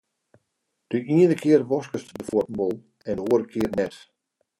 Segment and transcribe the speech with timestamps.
[0.89, 2.75] De iene kear waskest de fuotten wol
[3.09, 3.95] en de oare kear net.